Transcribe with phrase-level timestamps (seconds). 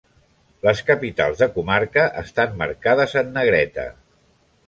[0.67, 3.87] Les capitals de comarca estan marcades en negreta.